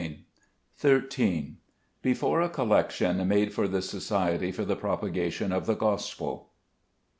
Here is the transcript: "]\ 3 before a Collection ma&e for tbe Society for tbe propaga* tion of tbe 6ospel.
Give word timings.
"]\ 0.55 0.77
3 0.77 1.57
before 2.01 2.41
a 2.41 2.49
Collection 2.49 3.17
ma&e 3.27 3.45
for 3.49 3.67
tbe 3.67 3.83
Society 3.83 4.51
for 4.51 4.65
tbe 4.65 4.79
propaga* 4.81 5.31
tion 5.31 5.51
of 5.51 5.67
tbe 5.67 5.77
6ospel. 5.77 6.47